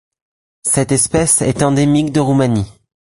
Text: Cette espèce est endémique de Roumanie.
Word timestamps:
Cette 0.63 0.91
espèce 0.91 1.43
est 1.43 1.61
endémique 1.61 2.11
de 2.11 2.19
Roumanie. 2.21 2.65